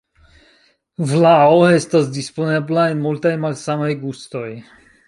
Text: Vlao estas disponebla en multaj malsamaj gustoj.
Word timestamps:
Vlao 1.11 1.59
estas 1.81 2.09
disponebla 2.17 2.87
en 2.95 3.07
multaj 3.07 3.35
malsamaj 3.47 3.93
gustoj. 4.07 4.47